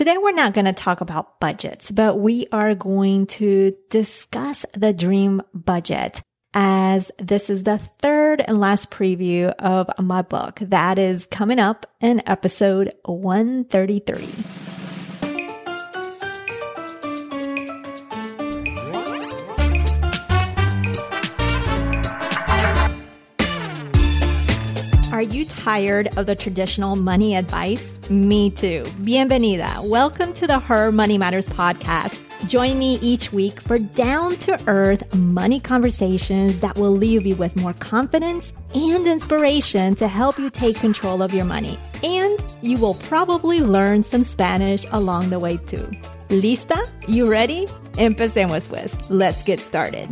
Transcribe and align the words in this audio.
Today 0.00 0.16
we're 0.16 0.32
not 0.32 0.54
going 0.54 0.64
to 0.64 0.72
talk 0.72 1.02
about 1.02 1.40
budgets, 1.40 1.90
but 1.90 2.18
we 2.18 2.46
are 2.52 2.74
going 2.74 3.26
to 3.36 3.74
discuss 3.90 4.64
the 4.72 4.94
dream 4.94 5.42
budget 5.52 6.22
as 6.54 7.12
this 7.18 7.50
is 7.50 7.64
the 7.64 7.76
third 7.98 8.40
and 8.40 8.58
last 8.58 8.90
preview 8.90 9.52
of 9.58 9.90
my 9.98 10.22
book 10.22 10.58
that 10.62 10.98
is 10.98 11.26
coming 11.26 11.58
up 11.58 11.84
in 12.00 12.22
episode 12.26 12.94
133. 13.04 14.59
Are 25.20 25.34
you 25.34 25.44
tired 25.44 26.16
of 26.16 26.24
the 26.24 26.34
traditional 26.34 26.96
money 26.96 27.36
advice? 27.36 28.08
Me 28.08 28.48
too. 28.48 28.84
Bienvenida. 29.04 29.86
Welcome 29.86 30.32
to 30.32 30.46
the 30.46 30.58
Her 30.58 30.90
Money 30.90 31.18
Matters 31.18 31.46
podcast. 31.46 32.18
Join 32.48 32.78
me 32.78 32.98
each 33.02 33.30
week 33.30 33.60
for 33.60 33.76
down 33.76 34.36
to 34.36 34.58
earth 34.66 35.14
money 35.14 35.60
conversations 35.60 36.60
that 36.60 36.74
will 36.76 36.92
leave 36.92 37.26
you 37.26 37.36
with 37.36 37.54
more 37.60 37.74
confidence 37.74 38.54
and 38.74 39.06
inspiration 39.06 39.94
to 39.96 40.08
help 40.08 40.38
you 40.38 40.48
take 40.48 40.76
control 40.76 41.20
of 41.20 41.34
your 41.34 41.44
money. 41.44 41.78
And 42.02 42.42
you 42.62 42.78
will 42.78 42.94
probably 42.94 43.60
learn 43.60 44.02
some 44.02 44.24
Spanish 44.24 44.86
along 44.90 45.28
the 45.28 45.38
way 45.38 45.58
too. 45.58 45.86
Lista? 46.30 46.90
You 47.06 47.30
ready? 47.30 47.66
Empecemos 47.98 48.70
pues. 48.70 49.10
Let's 49.10 49.42
get 49.42 49.60
started. 49.60 50.08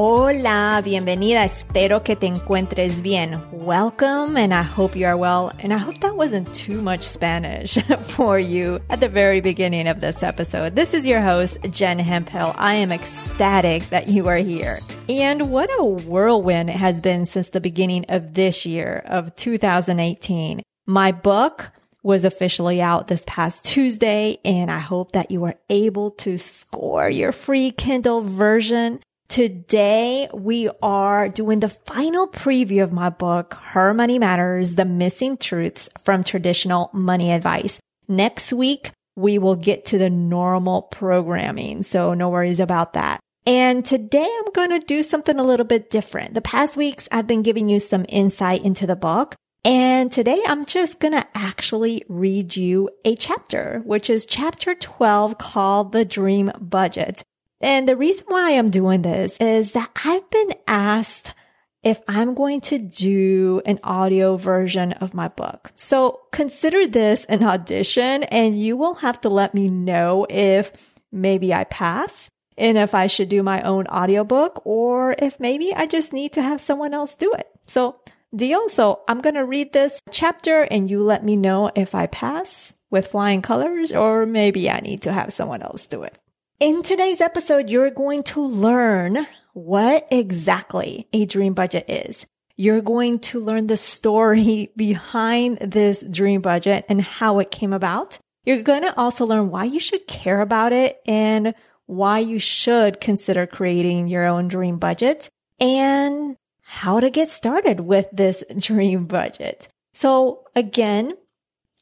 Hola, 0.00 0.80
bienvenida. 0.84 1.42
Espero 1.44 2.04
que 2.04 2.14
te 2.14 2.28
encuentres 2.28 3.02
bien. 3.02 3.40
Welcome, 3.50 4.36
and 4.36 4.54
I 4.54 4.62
hope 4.62 4.94
you 4.94 5.08
are 5.08 5.16
well. 5.16 5.50
And 5.58 5.72
I 5.72 5.78
hope 5.78 5.98
that 6.02 6.14
wasn't 6.14 6.54
too 6.54 6.80
much 6.80 7.02
Spanish 7.02 7.76
for 8.04 8.38
you 8.38 8.78
at 8.90 9.00
the 9.00 9.08
very 9.08 9.40
beginning 9.40 9.88
of 9.88 10.00
this 10.00 10.22
episode. 10.22 10.76
This 10.76 10.94
is 10.94 11.04
your 11.04 11.20
host, 11.20 11.58
Jen 11.72 11.98
Hemphill. 11.98 12.54
I 12.56 12.74
am 12.74 12.92
ecstatic 12.92 13.90
that 13.90 14.06
you 14.06 14.28
are 14.28 14.36
here. 14.36 14.78
And 15.08 15.50
what 15.50 15.68
a 15.80 15.84
whirlwind 15.84 16.70
it 16.70 16.76
has 16.76 17.00
been 17.00 17.26
since 17.26 17.48
the 17.48 17.60
beginning 17.60 18.04
of 18.08 18.34
this 18.34 18.64
year 18.64 19.02
of 19.04 19.34
2018. 19.34 20.62
My 20.86 21.10
book, 21.10 21.72
was 22.04 22.24
officially 22.24 22.80
out 22.80 23.08
this 23.08 23.24
past 23.26 23.64
Tuesday, 23.64 24.38
and 24.44 24.70
I 24.70 24.78
hope 24.78 25.12
that 25.12 25.30
you 25.32 25.40
were 25.40 25.56
able 25.68 26.12
to 26.12 26.38
score 26.38 27.10
your 27.10 27.32
free 27.32 27.72
Kindle 27.72 28.22
version. 28.22 29.00
Today 29.28 30.26
we 30.32 30.70
are 30.80 31.28
doing 31.28 31.60
the 31.60 31.68
final 31.68 32.26
preview 32.26 32.82
of 32.82 32.92
my 32.92 33.10
book, 33.10 33.52
Her 33.52 33.92
Money 33.92 34.18
Matters, 34.18 34.74
the 34.74 34.86
missing 34.86 35.36
truths 35.36 35.90
from 36.02 36.24
traditional 36.24 36.88
money 36.94 37.30
advice. 37.30 37.78
Next 38.08 38.54
week, 38.54 38.90
we 39.16 39.38
will 39.38 39.54
get 39.54 39.84
to 39.86 39.98
the 39.98 40.08
normal 40.08 40.80
programming. 40.80 41.82
So 41.82 42.14
no 42.14 42.30
worries 42.30 42.58
about 42.58 42.94
that. 42.94 43.20
And 43.44 43.84
today 43.84 44.26
I'm 44.26 44.52
going 44.54 44.70
to 44.70 44.86
do 44.86 45.02
something 45.02 45.38
a 45.38 45.44
little 45.44 45.66
bit 45.66 45.90
different. 45.90 46.32
The 46.32 46.40
past 46.40 46.78
weeks 46.78 47.06
I've 47.12 47.26
been 47.26 47.42
giving 47.42 47.68
you 47.68 47.80
some 47.80 48.06
insight 48.08 48.64
into 48.64 48.86
the 48.86 48.96
book. 48.96 49.34
And 49.62 50.10
today 50.10 50.40
I'm 50.46 50.64
just 50.64 51.00
going 51.00 51.12
to 51.12 51.26
actually 51.34 52.02
read 52.08 52.56
you 52.56 52.88
a 53.04 53.14
chapter, 53.14 53.82
which 53.84 54.08
is 54.08 54.24
chapter 54.24 54.74
12 54.74 55.36
called 55.36 55.92
the 55.92 56.06
dream 56.06 56.50
budget. 56.58 57.22
And 57.60 57.88
the 57.88 57.96
reason 57.96 58.26
why 58.28 58.52
I'm 58.52 58.70
doing 58.70 59.02
this 59.02 59.36
is 59.38 59.72
that 59.72 59.90
I've 60.04 60.28
been 60.30 60.52
asked 60.66 61.34
if 61.82 62.00
I'm 62.08 62.34
going 62.34 62.60
to 62.62 62.78
do 62.78 63.60
an 63.64 63.78
audio 63.82 64.36
version 64.36 64.92
of 64.94 65.14
my 65.14 65.28
book. 65.28 65.72
So 65.76 66.20
consider 66.32 66.86
this 66.86 67.24
an 67.26 67.42
audition 67.42 68.24
and 68.24 68.58
you 68.58 68.76
will 68.76 68.94
have 68.94 69.20
to 69.22 69.28
let 69.28 69.54
me 69.54 69.68
know 69.68 70.26
if 70.28 70.72
maybe 71.12 71.54
I 71.54 71.64
pass 71.64 72.30
and 72.56 72.76
if 72.76 72.94
I 72.94 73.06
should 73.06 73.28
do 73.28 73.42
my 73.42 73.62
own 73.62 73.86
audiobook 73.86 74.62
or 74.66 75.14
if 75.18 75.38
maybe 75.38 75.72
I 75.74 75.86
just 75.86 76.12
need 76.12 76.32
to 76.32 76.42
have 76.42 76.60
someone 76.60 76.92
else 76.92 77.14
do 77.14 77.32
it. 77.32 77.48
So 77.66 77.96
deal. 78.34 78.68
So 78.68 79.00
I'm 79.08 79.20
going 79.20 79.36
to 79.36 79.44
read 79.44 79.72
this 79.72 80.00
chapter 80.10 80.62
and 80.62 80.90
you 80.90 81.02
let 81.02 81.24
me 81.24 81.36
know 81.36 81.70
if 81.74 81.94
I 81.94 82.06
pass 82.06 82.74
with 82.90 83.08
flying 83.08 83.42
colors 83.42 83.92
or 83.92 84.26
maybe 84.26 84.68
I 84.68 84.80
need 84.80 85.02
to 85.02 85.12
have 85.12 85.32
someone 85.32 85.62
else 85.62 85.86
do 85.86 86.02
it. 86.02 86.18
In 86.60 86.82
today's 86.82 87.20
episode, 87.20 87.70
you're 87.70 87.92
going 87.92 88.24
to 88.24 88.44
learn 88.44 89.28
what 89.52 90.08
exactly 90.10 91.06
a 91.12 91.24
dream 91.24 91.54
budget 91.54 91.88
is. 91.88 92.26
You're 92.56 92.80
going 92.80 93.20
to 93.20 93.38
learn 93.38 93.68
the 93.68 93.76
story 93.76 94.72
behind 94.76 95.58
this 95.58 96.02
dream 96.02 96.40
budget 96.40 96.84
and 96.88 97.00
how 97.00 97.38
it 97.38 97.52
came 97.52 97.72
about. 97.72 98.18
You're 98.44 98.64
going 98.64 98.82
to 98.82 98.98
also 98.98 99.24
learn 99.24 99.50
why 99.52 99.66
you 99.66 99.78
should 99.78 100.08
care 100.08 100.40
about 100.40 100.72
it 100.72 101.00
and 101.06 101.54
why 101.86 102.18
you 102.18 102.40
should 102.40 103.00
consider 103.00 103.46
creating 103.46 104.08
your 104.08 104.24
own 104.24 104.48
dream 104.48 104.78
budget 104.78 105.28
and 105.60 106.34
how 106.62 106.98
to 106.98 107.08
get 107.08 107.28
started 107.28 107.78
with 107.78 108.08
this 108.12 108.42
dream 108.58 109.04
budget. 109.04 109.68
So 109.94 110.42
again, 110.56 111.12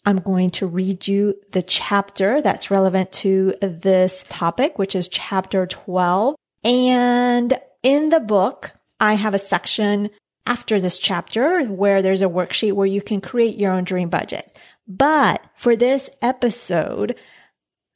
I'm 0.06 0.20
going 0.20 0.50
to 0.50 0.68
read 0.68 1.08
you 1.08 1.34
the 1.50 1.62
chapter 1.62 2.40
that's 2.40 2.70
relevant 2.70 3.10
to 3.12 3.54
this 3.60 4.24
topic, 4.28 4.78
which 4.78 4.94
is 4.94 5.08
chapter 5.08 5.66
12. 5.66 6.36
And 6.64 7.58
in 7.82 8.10
the 8.10 8.20
book, 8.20 8.70
I 9.00 9.14
have 9.14 9.34
a 9.34 9.38
section 9.38 10.10
after 10.46 10.80
this 10.80 10.96
chapter 10.96 11.64
where 11.64 12.02
there's 12.02 12.22
a 12.22 12.28
worksheet 12.28 12.72
where 12.72 12.86
you 12.86 13.02
can 13.02 13.20
create 13.20 13.58
your 13.58 13.72
own 13.72 13.82
dream 13.82 14.08
budget. 14.08 14.56
But 14.86 15.42
for 15.56 15.74
this 15.74 16.08
episode, 16.22 17.16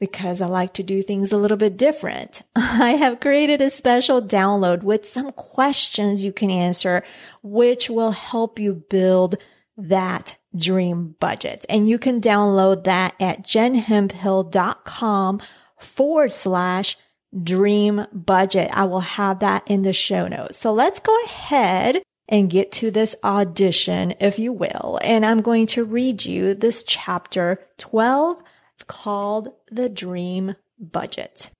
because 0.00 0.40
I 0.40 0.46
like 0.46 0.74
to 0.74 0.82
do 0.82 1.02
things 1.02 1.30
a 1.30 1.36
little 1.36 1.58
bit 1.58 1.76
different. 1.76 2.42
I 2.56 2.92
have 2.92 3.20
created 3.20 3.60
a 3.60 3.70
special 3.70 4.20
download 4.20 4.82
with 4.82 5.06
some 5.06 5.30
questions 5.30 6.24
you 6.24 6.32
can 6.32 6.50
answer, 6.50 7.04
which 7.42 7.88
will 7.88 8.12
help 8.12 8.58
you 8.58 8.74
build 8.74 9.36
that 9.76 10.36
dream 10.54 11.16
budget. 11.20 11.64
And 11.68 11.88
you 11.88 11.98
can 11.98 12.20
download 12.20 12.84
that 12.84 13.14
at 13.20 13.42
jenhemphill.com 13.42 15.40
forward 15.78 16.32
slash 16.32 16.96
dream 17.42 18.06
budget. 18.12 18.70
I 18.72 18.84
will 18.84 19.00
have 19.00 19.40
that 19.40 19.62
in 19.70 19.82
the 19.82 19.92
show 19.92 20.28
notes. 20.28 20.58
So 20.58 20.72
let's 20.72 20.98
go 20.98 21.16
ahead 21.24 22.02
and 22.28 22.50
get 22.50 22.70
to 22.72 22.90
this 22.90 23.16
audition, 23.24 24.14
if 24.20 24.38
you 24.38 24.52
will. 24.52 24.98
And 25.02 25.26
I'm 25.26 25.42
going 25.42 25.66
to 25.68 25.84
read 25.84 26.24
you 26.24 26.54
this 26.54 26.84
chapter 26.84 27.60
12 27.78 28.42
called 28.86 29.52
the 29.70 29.88
dream 29.88 30.54
budget. 30.78 31.50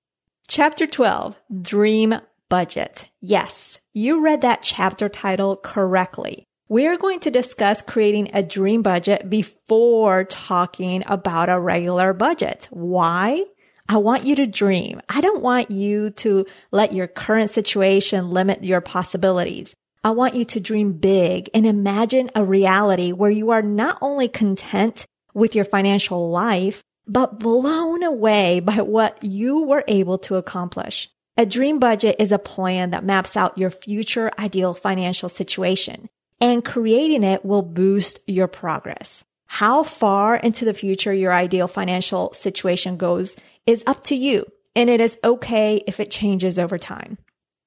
Chapter 0.48 0.86
12, 0.86 1.36
dream 1.62 2.14
budget. 2.48 3.08
Yes, 3.20 3.78
you 3.92 4.20
read 4.20 4.42
that 4.42 4.62
chapter 4.62 5.08
title 5.08 5.56
correctly. 5.56 6.46
We're 6.70 6.98
going 6.98 7.18
to 7.20 7.32
discuss 7.32 7.82
creating 7.82 8.30
a 8.32 8.44
dream 8.44 8.82
budget 8.82 9.28
before 9.28 10.22
talking 10.22 11.02
about 11.06 11.48
a 11.48 11.58
regular 11.58 12.12
budget. 12.12 12.68
Why? 12.70 13.44
I 13.88 13.96
want 13.96 14.24
you 14.24 14.36
to 14.36 14.46
dream. 14.46 15.02
I 15.08 15.20
don't 15.20 15.42
want 15.42 15.72
you 15.72 16.10
to 16.10 16.46
let 16.70 16.92
your 16.92 17.08
current 17.08 17.50
situation 17.50 18.30
limit 18.30 18.62
your 18.62 18.80
possibilities. 18.80 19.74
I 20.04 20.10
want 20.10 20.36
you 20.36 20.44
to 20.44 20.60
dream 20.60 20.92
big 20.92 21.50
and 21.52 21.66
imagine 21.66 22.30
a 22.36 22.44
reality 22.44 23.10
where 23.10 23.32
you 23.32 23.50
are 23.50 23.62
not 23.62 23.98
only 24.00 24.28
content 24.28 25.06
with 25.34 25.56
your 25.56 25.64
financial 25.64 26.30
life, 26.30 26.84
but 27.04 27.40
blown 27.40 28.04
away 28.04 28.60
by 28.60 28.76
what 28.76 29.18
you 29.24 29.64
were 29.64 29.82
able 29.88 30.18
to 30.18 30.36
accomplish. 30.36 31.10
A 31.36 31.44
dream 31.44 31.80
budget 31.80 32.14
is 32.20 32.30
a 32.30 32.38
plan 32.38 32.90
that 32.90 33.02
maps 33.02 33.36
out 33.36 33.58
your 33.58 33.70
future 33.70 34.30
ideal 34.38 34.72
financial 34.72 35.28
situation 35.28 36.08
and 36.40 36.64
creating 36.64 37.22
it 37.22 37.44
will 37.44 37.62
boost 37.62 38.20
your 38.26 38.48
progress. 38.48 39.24
How 39.46 39.82
far 39.82 40.36
into 40.36 40.64
the 40.64 40.74
future 40.74 41.12
your 41.12 41.32
ideal 41.32 41.68
financial 41.68 42.32
situation 42.34 42.96
goes 42.96 43.36
is 43.66 43.82
up 43.86 44.04
to 44.04 44.14
you. 44.14 44.46
And 44.76 44.88
it 44.88 45.00
is 45.00 45.18
okay 45.24 45.82
if 45.86 45.98
it 45.98 46.10
changes 46.10 46.58
over 46.58 46.78
time. 46.78 47.18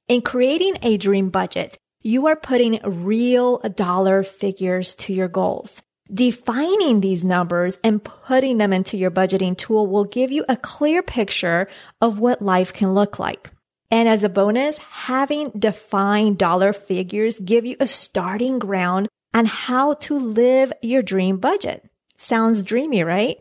In 0.08 0.22
creating 0.22 0.76
a 0.82 0.98
dream 0.98 1.30
budget, 1.30 1.78
you 2.02 2.28
are 2.28 2.36
putting 2.36 2.80
real 2.84 3.60
dollar 3.60 4.24
figures 4.24 4.96
to 4.96 5.14
your 5.14 5.28
goals. 5.28 5.82
Defining 6.14 7.00
these 7.00 7.24
numbers 7.24 7.78
and 7.84 8.04
putting 8.04 8.58
them 8.58 8.74
into 8.74 8.98
your 8.98 9.12
budgeting 9.12 9.58
tool 9.58 9.88
will 9.88 10.04
give 10.04 10.32
you 10.32 10.44
a 10.50 10.58
clear 10.58 11.02
picture 11.02 11.70
of 12.02 12.20
what 12.20 12.42
life 12.42 12.74
can 12.74 12.94
look 12.94 13.20
like. 13.20 13.53
And 13.94 14.10
as 14.10 14.24
a 14.24 14.30
bonus, 14.30 14.80
having 14.80 15.52
defined 15.52 16.40
dollar 16.40 16.74
figures 16.74 17.40
give 17.40 17.64
you 17.64 17.76
a 17.80 17.86
starting 17.86 18.58
ground 18.58 19.08
on 19.36 19.46
how 19.46 19.94
to 19.94 20.18
live 20.18 20.74
your 20.82 21.04
dream 21.04 21.38
budget. 21.38 21.88
Sounds 22.18 22.64
dreamy, 22.64 23.04
right? 23.04 23.38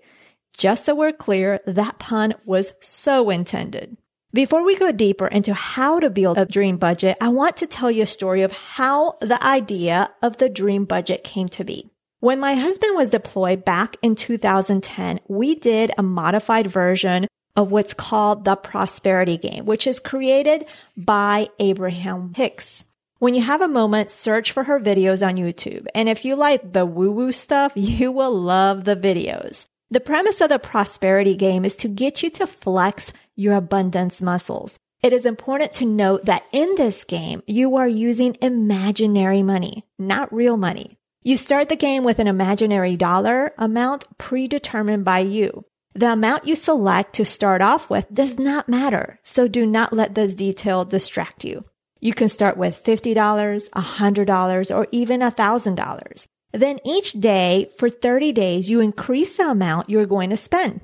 Just 0.59 0.85
so 0.85 0.95
we're 0.95 1.15
clear, 1.15 1.59
that 1.67 1.99
pun 1.99 2.35
was 2.45 2.75
so 2.83 3.31
intended. 3.31 3.97
Before 4.35 4.63
we 4.63 4.77
go 4.77 4.93
deeper 4.93 5.27
into 5.27 5.55
how 5.55 5.99
to 6.01 6.11
build 6.11 6.37
a 6.37 6.45
dream 6.45 6.77
budget, 6.77 7.17
I 7.19 7.29
want 7.31 7.57
to 7.57 7.67
tell 7.67 7.91
you 7.91 8.03
a 8.03 8.07
story 8.07 8.43
of 8.43 8.53
how 8.53 9.15
the 9.23 9.43
idea 9.43 10.11
of 10.21 10.37
the 10.37 10.51
dream 10.51 10.85
budget 10.85 11.25
came 11.25 11.49
to 11.49 11.65
be. 11.65 11.89
When 12.21 12.39
my 12.39 12.57
husband 12.57 12.95
was 12.95 13.09
deployed 13.09 13.65
back 13.65 13.97
in 14.03 14.17
2010, 14.17 15.21
we 15.29 15.55
did 15.55 15.93
a 15.97 16.03
modified 16.03 16.67
version 16.67 17.27
of 17.57 17.71
what's 17.71 17.95
called 17.95 18.45
the 18.45 18.57
prosperity 18.57 19.37
game, 19.37 19.65
which 19.65 19.87
is 19.87 20.01
created 20.01 20.67
by 20.97 21.49
Abraham 21.59 22.33
Hicks. 22.35 22.85
When 23.19 23.35
you 23.35 23.43
have 23.43 23.61
a 23.61 23.69
moment, 23.69 24.11
search 24.11 24.51
for 24.51 24.65
her 24.65 24.81
videos 24.81 25.25
on 25.25 25.37
YouTube. 25.37 25.87
And 25.95 26.09
if 26.09 26.25
you 26.25 26.35
like 26.35 26.73
the 26.73 26.85
woo 26.85 27.13
woo 27.13 27.31
stuff, 27.33 27.73
you 27.77 28.11
will 28.11 28.35
love 28.35 28.85
the 28.85 28.97
videos. 28.97 29.67
The 29.91 30.01
premise 30.01 30.41
of 30.41 30.49
the 30.49 30.59
prosperity 30.59 31.37
game 31.37 31.65
is 31.65 31.77
to 31.77 31.89
get 31.89 32.23
you 32.23 32.31
to 32.31 32.47
flex 32.47 33.13
your 33.37 33.55
abundance 33.55 34.23
muscles. 34.23 34.79
It 35.03 35.13
is 35.13 35.27
important 35.27 35.73
to 35.73 35.85
note 35.85 36.25
that 36.25 36.45
in 36.53 36.75
this 36.77 37.05
game, 37.05 37.43
you 37.47 37.77
are 37.77 37.89
using 37.89 38.37
imaginary 38.41 39.43
money, 39.43 39.85
not 39.99 40.33
real 40.33 40.57
money. 40.57 40.97
You 41.25 41.37
start 41.37 41.69
the 41.69 41.77
game 41.77 42.05
with 42.05 42.19
an 42.19 42.27
imaginary 42.27 42.97
dollar 42.97 43.53
amount 43.59 44.07
predetermined 44.19 45.05
by 45.05 45.21
you. 45.21 45.65
The 45.95 46.13
amount 46.13 46.47
you 46.47 46.57
select 46.57 47.15
to 47.15 47.25
start 47.25 47.61
off 47.61 47.91
with 47.91 48.07
does 48.13 48.39
not 48.39 48.69
matter, 48.69 49.21
so 49.23 49.47
do 49.47 49.67
not 49.67 49.93
let 49.93 50.15
this 50.15 50.35
detail 50.35 50.85
distract 50.85 51.45
you. 51.45 51.65
You 52.01 52.15
can 52.15 52.29
start 52.29 52.57
with 52.57 52.83
$50, 52.83 53.15
$100, 53.15 54.77
or 54.77 54.87
even 54.91 55.21
$1,000. 55.21 56.27
Then 56.53 56.79
each 56.85 57.13
day 57.13 57.71
for 57.79 57.89
30 57.89 58.33
days, 58.33 58.69
you 58.69 58.81
increase 58.81 59.37
the 59.37 59.51
amount 59.51 59.89
you're 59.89 60.07
going 60.07 60.31
to 60.31 60.37
spend. 60.37 60.81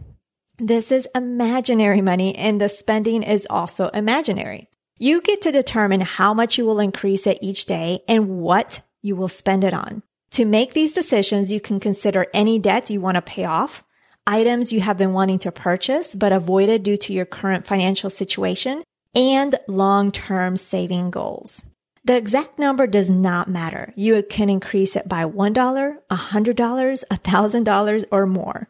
This 0.58 0.90
is 0.90 1.08
imaginary 1.14 2.00
money 2.00 2.36
and 2.36 2.60
the 2.60 2.68
spending 2.68 3.22
is 3.22 3.46
also 3.48 3.88
imaginary. 3.88 4.68
You 4.98 5.20
get 5.20 5.42
to 5.42 5.52
determine 5.52 6.00
how 6.00 6.34
much 6.34 6.58
you 6.58 6.66
will 6.66 6.80
increase 6.80 7.26
it 7.26 7.38
each 7.40 7.66
day 7.66 8.00
and 8.08 8.40
what 8.40 8.80
you 9.00 9.14
will 9.14 9.28
spend 9.28 9.62
it 9.62 9.72
on. 9.72 10.02
To 10.32 10.44
make 10.44 10.74
these 10.74 10.92
decisions, 10.92 11.52
you 11.52 11.60
can 11.60 11.78
consider 11.78 12.26
any 12.34 12.58
debt 12.58 12.90
you 12.90 13.00
want 13.00 13.14
to 13.14 13.22
pay 13.22 13.44
off, 13.44 13.84
items 14.28 14.72
you 14.72 14.80
have 14.80 14.98
been 14.98 15.12
wanting 15.12 15.40
to 15.40 15.50
purchase 15.50 16.14
but 16.14 16.32
avoided 16.32 16.84
due 16.84 16.96
to 16.98 17.12
your 17.12 17.24
current 17.24 17.66
financial 17.66 18.10
situation, 18.10 18.84
and 19.14 19.58
long-term 19.66 20.56
saving 20.56 21.10
goals. 21.10 21.64
The 22.04 22.16
exact 22.16 22.58
number 22.58 22.86
does 22.86 23.10
not 23.10 23.48
matter. 23.48 23.92
You 23.96 24.22
can 24.22 24.48
increase 24.48 24.96
it 24.96 25.08
by 25.08 25.24
$1, 25.24 25.54
$100, 25.54 25.94
$1,000, 26.10 28.04
or 28.10 28.26
more. 28.26 28.68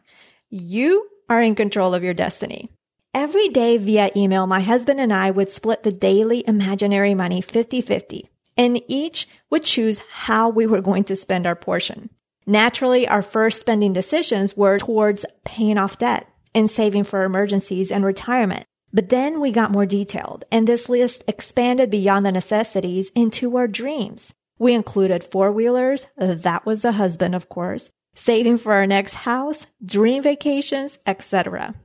You 0.49 1.07
are 1.29 1.41
in 1.41 1.55
control 1.55 1.93
of 1.93 2.03
your 2.03 2.13
destiny. 2.13 2.71
Every 3.13 3.49
day 3.49 3.77
via 3.77 4.11
email, 4.15 4.47
my 4.47 4.61
husband 4.61 4.99
and 4.99 5.13
I 5.13 5.31
would 5.31 5.49
split 5.49 5.83
the 5.83 5.91
daily 5.91 6.43
imaginary 6.47 7.13
money 7.13 7.41
50-50 7.41 8.23
and 8.57 8.81
each 8.87 9.27
would 9.49 9.63
choose 9.63 10.01
how 10.11 10.49
we 10.49 10.67
were 10.67 10.81
going 10.81 11.05
to 11.05 11.15
spend 11.15 11.47
our 11.47 11.55
portion. 11.55 12.09
Naturally, 12.49 13.07
our 13.07 13.21
first 13.21 13.59
spending 13.59 13.93
decisions 13.93 14.57
were 14.57 14.79
towards 14.79 15.23
paying 15.45 15.77
off 15.77 15.99
debt 15.99 16.27
and 16.55 16.67
saving 16.67 17.03
for 17.03 17.21
emergencies 17.21 17.91
and 17.91 18.03
retirement. 18.03 18.65
But 18.91 19.09
then 19.09 19.39
we 19.39 19.51
got 19.51 19.71
more 19.71 19.85
detailed 19.85 20.45
and 20.51 20.65
this 20.65 20.89
list 20.89 21.23
expanded 21.27 21.91
beyond 21.91 22.25
the 22.25 22.31
necessities 22.31 23.11
into 23.13 23.55
our 23.55 23.67
dreams. 23.67 24.33
We 24.57 24.73
included 24.73 25.23
four 25.23 25.51
wheelers. 25.51 26.07
That 26.17 26.65
was 26.65 26.81
the 26.81 26.93
husband, 26.93 27.35
of 27.35 27.49
course, 27.49 27.91
saving 28.15 28.57
for 28.57 28.73
our 28.73 28.87
next 28.87 29.13
house, 29.13 29.67
dream 29.85 30.23
vacations, 30.23 30.97
etc. 31.05 31.75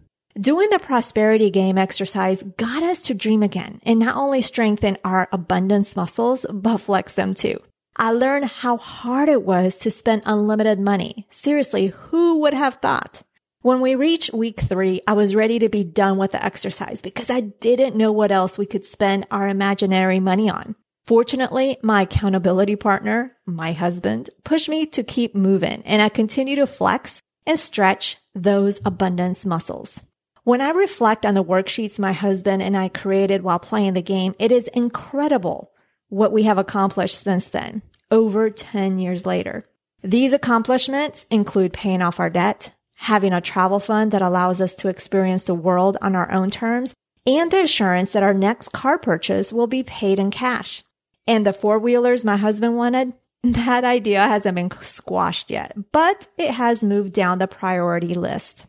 Doing 0.41 0.69
the 0.71 0.79
prosperity 0.79 1.51
game 1.51 1.77
exercise 1.77 2.43
got 2.43 2.83
us 2.83 3.03
to 3.03 3.15
dream 3.15 3.43
again 3.43 3.81
and 3.83 4.01
not 4.01 4.17
only 4.17 4.41
strengthen 4.41 4.97
our 5.05 5.29
abundance 5.31 5.95
muscles, 5.95 6.47
but 6.51 6.79
flex 6.79 7.17
them 7.17 7.35
too. 7.35 7.61
I 7.97 8.11
learned 8.11 8.47
how 8.47 8.77
hard 8.77 9.29
it 9.29 9.43
was 9.43 9.79
to 9.79 9.91
spend 9.91 10.23
unlimited 10.27 10.81
money. 10.81 11.27
Seriously, 11.31 11.89
who 11.89 12.41
would 12.41 12.55
have 12.55 12.75
thought? 12.75 13.23
When 13.61 13.81
we 13.81 13.95
reached 13.95 14.35
week 14.35 14.61
three, 14.61 15.01
I 15.07 15.13
was 15.13 15.37
ready 15.37 15.59
to 15.61 15.69
be 15.69 15.85
done 15.85 16.19
with 16.19 16.33
the 16.33 16.45
exercise 16.45 17.01
because 17.01 17.31
I 17.31 17.41
didn't 17.41 17.97
know 17.97 18.11
what 18.11 18.33
else 18.33 18.59
we 18.59 18.67
could 18.67 18.85
spend 18.85 19.27
our 19.31 19.49
imaginary 19.49 20.21
money 20.21 20.51
on. 20.51 20.75
Fortunately, 21.07 21.77
my 21.83 22.03
accountability 22.03 22.77
partner, 22.77 23.37
my 23.47 23.73
husband, 23.73 24.29
pushed 24.43 24.69
me 24.69 24.87
to 24.87 25.03
keep 25.03 25.35
moving 25.35 25.83
and 25.85 26.03
I 26.03 26.09
continue 26.09 26.57
to 26.57 26.67
flex 26.67 27.23
and 27.47 27.59
stretch 27.59 28.19
those 28.35 28.81
abundance 28.85 29.47
muscles. 29.47 30.03
When 30.43 30.61
I 30.61 30.71
reflect 30.71 31.25
on 31.25 31.35
the 31.35 31.45
worksheets 31.45 31.99
my 31.99 32.13
husband 32.13 32.61
and 32.61 32.77
I 32.77 32.89
created 32.89 33.43
while 33.43 33.59
playing 33.59 33.95
the 33.95 34.03
game, 34.03 34.35
it 34.39 34.51
is 34.51 34.67
incredible 34.69 35.71
what 36.15 36.33
we 36.33 36.45
have 36.45 36.59
accomplished 36.59 37.19
since 37.19 37.49
then, 37.49 37.83
over 38.11 38.49
10 38.49 38.99
years 39.01 39.27
later. 39.27 39.69
These 40.03 40.33
accomplishments 40.33 41.27
include 41.29 41.73
paying 41.73 42.03
off 42.03 42.21
our 42.21 42.31
debt, 42.31 42.73
having 42.97 43.33
a 43.33 43.41
travel 43.41 43.81
fund 43.81 44.13
that 44.13 44.23
allows 44.23 44.61
us 44.61 44.75
to 44.77 44.89
experience 44.89 45.45
the 45.45 45.55
world 45.55 45.97
on 46.01 46.15
our 46.15 46.31
own 46.31 46.51
terms, 46.51 46.95
and 47.27 47.51
the 47.51 47.63
assurance 47.63 48.13
that 48.13 48.23
our 48.23 48.35
next 48.35 48.69
car 48.69 48.97
purchase 48.97 49.53
will 49.53 49.67
be 49.67 49.83
paid 49.83 50.21
in 50.21 50.31
cash. 50.31 50.85
And 51.27 51.45
the 51.45 51.53
four 51.53 51.79
wheelers 51.79 52.25
my 52.25 52.37
husband 52.37 52.77
wanted, 52.77 53.15
that 53.43 53.83
idea 53.83 54.21
hasn't 54.21 54.55
been 54.55 54.71
squashed 54.83 55.51
yet, 55.51 55.77
but 55.91 56.29
it 56.39 56.53
has 56.53 56.85
moved 56.85 57.13
down 57.13 57.39
the 57.39 57.49
priority 57.49 58.15
list. 58.15 58.67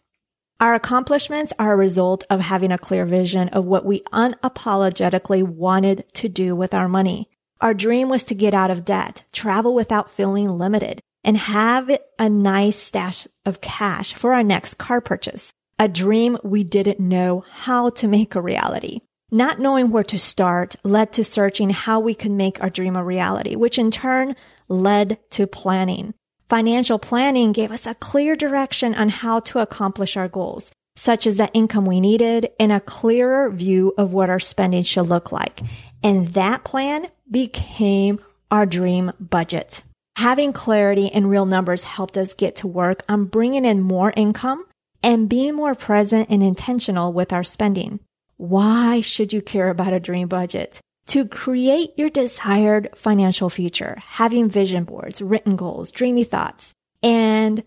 Our 0.59 0.73
accomplishments 0.73 1.51
are 1.59 1.73
a 1.73 1.77
result 1.77 2.23
of 2.29 2.39
having 2.39 2.71
a 2.71 2.77
clear 2.77 3.05
vision 3.05 3.49
of 3.49 3.65
what 3.65 3.85
we 3.85 3.99
unapologetically 4.13 5.43
wanted 5.43 6.05
to 6.13 6.29
do 6.29 6.55
with 6.55 6.73
our 6.73 6.87
money. 6.87 7.29
Our 7.61 7.73
dream 7.73 8.09
was 8.09 8.25
to 8.25 8.35
get 8.35 8.53
out 8.53 8.71
of 8.71 8.85
debt, 8.85 9.23
travel 9.31 9.73
without 9.73 10.09
feeling 10.09 10.57
limited, 10.57 11.01
and 11.23 11.37
have 11.37 11.89
a 12.19 12.29
nice 12.29 12.77
stash 12.77 13.27
of 13.45 13.61
cash 13.61 14.13
for 14.13 14.33
our 14.33 14.43
next 14.43 14.75
car 14.75 15.01
purchase. 15.01 15.51
A 15.79 15.87
dream 15.87 16.37
we 16.43 16.63
didn't 16.63 16.99
know 16.99 17.43
how 17.49 17.89
to 17.91 18.07
make 18.07 18.35
a 18.35 18.41
reality. 18.41 18.99
Not 19.31 19.59
knowing 19.59 19.89
where 19.89 20.03
to 20.03 20.19
start 20.19 20.75
led 20.83 21.11
to 21.13 21.23
searching 21.23 21.71
how 21.71 21.99
we 21.99 22.13
could 22.13 22.31
make 22.31 22.61
our 22.61 22.69
dream 22.69 22.95
a 22.95 23.03
reality, 23.03 23.55
which 23.55 23.79
in 23.79 23.89
turn 23.89 24.35
led 24.67 25.17
to 25.31 25.47
planning. 25.47 26.13
Financial 26.47 26.99
planning 26.99 27.51
gave 27.51 27.71
us 27.71 27.87
a 27.87 27.95
clear 27.95 28.35
direction 28.35 28.93
on 28.93 29.09
how 29.09 29.39
to 29.41 29.59
accomplish 29.59 30.15
our 30.15 30.27
goals, 30.27 30.71
such 30.95 31.25
as 31.25 31.37
the 31.37 31.51
income 31.53 31.85
we 31.85 31.99
needed 31.99 32.49
and 32.59 32.71
a 32.71 32.79
clearer 32.79 33.49
view 33.49 33.93
of 33.97 34.13
what 34.13 34.29
our 34.29 34.39
spending 34.39 34.83
should 34.83 35.07
look 35.07 35.31
like. 35.31 35.61
And 36.03 36.29
that 36.29 36.63
plan 36.63 37.07
became 37.29 38.19
our 38.51 38.65
dream 38.65 39.11
budget. 39.19 39.83
Having 40.17 40.53
clarity 40.53 41.11
and 41.11 41.29
real 41.29 41.45
numbers 41.45 41.83
helped 41.83 42.17
us 42.17 42.33
get 42.33 42.55
to 42.57 42.67
work 42.67 43.03
on 43.09 43.25
bringing 43.25 43.65
in 43.65 43.81
more 43.81 44.13
income 44.15 44.65
and 45.03 45.29
being 45.29 45.55
more 45.55 45.75
present 45.75 46.29
and 46.29 46.41
intentional 46.41 47.11
with 47.11 47.33
our 47.33 47.43
spending. 47.43 47.99
Why 48.37 49.01
should 49.01 49.33
you 49.33 49.41
care 49.41 49.69
about 49.69 49.93
a 49.93 49.99
dream 49.99 50.27
budget? 50.27 50.81
to 51.07 51.27
create 51.27 51.91
your 51.97 52.09
desired 52.09 52.89
financial 52.95 53.49
future, 53.49 53.97
having 54.05 54.49
vision 54.49 54.83
boards, 54.83 55.21
written 55.21 55.55
goals, 55.55 55.91
dreamy 55.91 56.23
thoughts, 56.23 56.73
and 57.03 57.63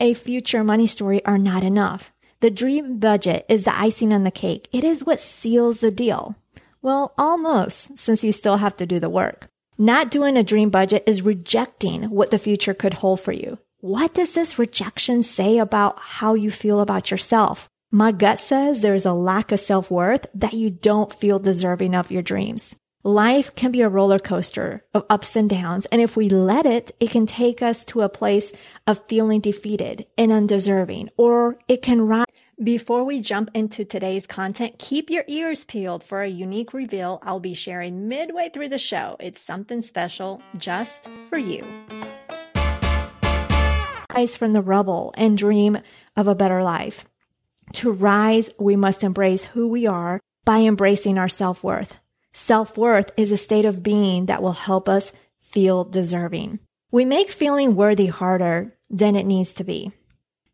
a 0.00 0.14
future 0.14 0.64
money 0.64 0.86
story 0.86 1.24
are 1.24 1.38
not 1.38 1.62
enough. 1.62 2.12
The 2.40 2.50
dream 2.50 2.98
budget 2.98 3.46
is 3.48 3.64
the 3.64 3.78
icing 3.78 4.12
on 4.12 4.24
the 4.24 4.30
cake. 4.30 4.68
It 4.72 4.82
is 4.84 5.04
what 5.04 5.20
seals 5.20 5.80
the 5.80 5.90
deal. 5.90 6.34
Well, 6.84 7.14
almost, 7.16 7.98
since 7.98 8.22
you 8.22 8.30
still 8.30 8.58
have 8.58 8.76
to 8.76 8.84
do 8.84 9.00
the 9.00 9.08
work. 9.08 9.48
Not 9.78 10.10
doing 10.10 10.36
a 10.36 10.42
dream 10.42 10.68
budget 10.68 11.04
is 11.06 11.22
rejecting 11.22 12.10
what 12.10 12.30
the 12.30 12.38
future 12.38 12.74
could 12.74 12.92
hold 12.92 13.20
for 13.20 13.32
you. 13.32 13.58
What 13.80 14.12
does 14.12 14.34
this 14.34 14.58
rejection 14.58 15.22
say 15.22 15.56
about 15.56 15.98
how 15.98 16.34
you 16.34 16.50
feel 16.50 16.80
about 16.80 17.10
yourself? 17.10 17.70
My 17.90 18.12
gut 18.12 18.38
says 18.38 18.82
there's 18.82 19.06
a 19.06 19.14
lack 19.14 19.50
of 19.50 19.60
self 19.60 19.90
worth 19.90 20.26
that 20.34 20.52
you 20.52 20.68
don't 20.68 21.10
feel 21.10 21.38
deserving 21.38 21.94
of 21.94 22.10
your 22.10 22.20
dreams. 22.20 22.76
Life 23.02 23.54
can 23.54 23.72
be 23.72 23.80
a 23.80 23.88
roller 23.88 24.18
coaster 24.18 24.84
of 24.92 25.06
ups 25.08 25.36
and 25.36 25.48
downs. 25.48 25.86
And 25.86 26.02
if 26.02 26.18
we 26.18 26.28
let 26.28 26.66
it, 26.66 26.90
it 27.00 27.10
can 27.10 27.24
take 27.24 27.62
us 27.62 27.82
to 27.86 28.02
a 28.02 28.10
place 28.10 28.52
of 28.86 29.06
feeling 29.08 29.40
defeated 29.40 30.04
and 30.18 30.30
undeserving, 30.30 31.08
or 31.16 31.56
it 31.66 31.80
can 31.80 32.02
rise. 32.02 32.23
Before 32.62 33.02
we 33.02 33.20
jump 33.20 33.50
into 33.52 33.84
today's 33.84 34.28
content, 34.28 34.78
keep 34.78 35.10
your 35.10 35.24
ears 35.26 35.64
peeled 35.64 36.04
for 36.04 36.22
a 36.22 36.28
unique 36.28 36.72
reveal 36.72 37.18
I'll 37.24 37.40
be 37.40 37.54
sharing 37.54 38.06
midway 38.06 38.48
through 38.48 38.68
the 38.68 38.78
show. 38.78 39.16
It's 39.18 39.40
something 39.40 39.82
special 39.82 40.40
just 40.56 41.08
for 41.28 41.36
you. 41.36 41.66
Rise 44.14 44.36
from 44.36 44.52
the 44.52 44.62
rubble 44.62 45.12
and 45.16 45.36
dream 45.36 45.78
of 46.16 46.28
a 46.28 46.36
better 46.36 46.62
life. 46.62 47.04
To 47.72 47.90
rise, 47.90 48.50
we 48.56 48.76
must 48.76 49.02
embrace 49.02 49.42
who 49.42 49.66
we 49.66 49.88
are 49.88 50.20
by 50.44 50.58
embracing 50.60 51.18
our 51.18 51.28
self-worth. 51.28 52.00
Self-worth 52.34 53.10
is 53.16 53.32
a 53.32 53.36
state 53.36 53.64
of 53.64 53.82
being 53.82 54.26
that 54.26 54.42
will 54.42 54.52
help 54.52 54.88
us 54.88 55.12
feel 55.40 55.82
deserving. 55.82 56.60
We 56.92 57.04
make 57.04 57.30
feeling 57.30 57.74
worthy 57.74 58.06
harder 58.06 58.76
than 58.90 59.16
it 59.16 59.26
needs 59.26 59.54
to 59.54 59.64
be. 59.64 59.90